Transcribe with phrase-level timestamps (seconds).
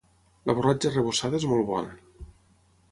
[0.51, 2.29] La borratja arrebossada és molt bona